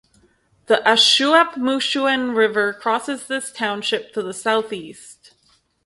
The 0.65 0.81
Ashuapmushuan 0.83 2.35
River 2.35 2.73
crosses 2.73 3.27
this 3.27 3.51
township 3.51 4.15
to 4.15 4.23
the 4.23 4.33
southeast. 4.33 5.35